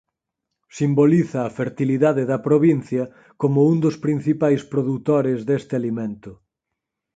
[0.77, 3.03] Simboliza a fertilidade da provincia
[3.41, 6.31] como un dos principais produtores deste alimento.